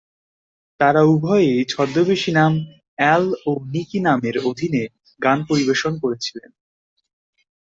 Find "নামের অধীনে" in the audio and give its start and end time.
3.99-4.83